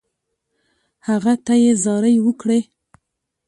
هغه 1.07 1.33
ته 1.45 1.53
یې 1.63 1.71
زارۍ 1.83 2.15
وکړې. 2.21 2.59